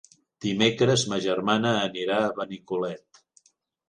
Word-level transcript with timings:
Dimecres 0.43 1.03
ma 1.11 1.19
germana 1.25 1.73
anirà 1.81 2.17
a 2.23 2.31
Benicolet. 2.39 3.21